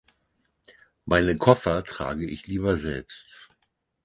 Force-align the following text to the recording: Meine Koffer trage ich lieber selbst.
Meine 1.05 1.37
Koffer 1.37 1.83
trage 1.83 2.25
ich 2.25 2.47
lieber 2.47 2.75
selbst. 2.75 3.49